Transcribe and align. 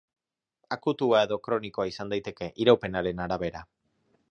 Akutua 0.75 1.19
edo 1.27 1.37
kronikoa 1.49 1.85
izan 1.91 2.11
daiteke, 2.15 2.49
iraupenaren 2.65 3.25
arabera. 3.29 3.65